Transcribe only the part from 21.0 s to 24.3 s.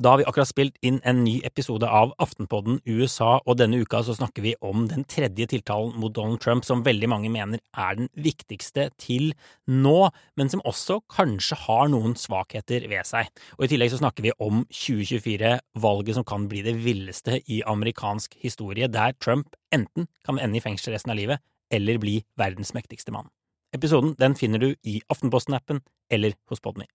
av livet, eller bli verdens mektigste mann. Episoden